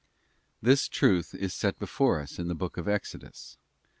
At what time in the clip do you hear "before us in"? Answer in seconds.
1.77-2.47